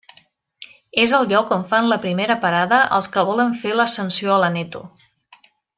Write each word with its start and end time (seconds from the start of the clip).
És 1.03 1.13
el 1.17 1.29
lloc 1.33 1.53
on 1.57 1.67
fan 1.73 1.91
la 1.91 1.99
primera 2.07 2.39
parada 2.47 2.81
els 2.99 3.13
que 3.17 3.27
volen 3.31 3.55
fer 3.61 3.79
l'ascensió 3.81 4.37
a 4.37 4.43
l'Aneto. 4.45 4.83